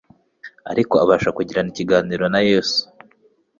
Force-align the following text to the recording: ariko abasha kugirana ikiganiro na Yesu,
ariko 0.71 0.93
abasha 1.03 1.29
kugirana 1.37 1.69
ikiganiro 1.73 2.25
na 2.33 2.41
Yesu, 2.49 2.79